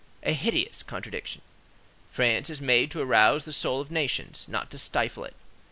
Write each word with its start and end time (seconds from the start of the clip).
A 0.23 0.33
hideous 0.33 0.81
contradiction. 0.81 1.43
France 2.11 2.49
is 2.49 2.59
made 2.59 2.89
to 2.89 3.01
arouse 3.01 3.45
the 3.45 3.53
soul 3.53 3.79
of 3.79 3.91
nations, 3.91 4.47
not 4.47 4.71
to 4.71 4.79
stifle 4.79 5.25
it. 5.25 5.35